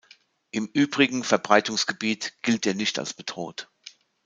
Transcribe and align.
Im 0.49 0.65
übrigen 0.65 1.23
Verbreitungsgebiet 1.23 2.33
gilt 2.41 2.65
er 2.65 2.73
nicht 2.73 2.97
als 2.97 3.13
bedroht. 3.13 3.69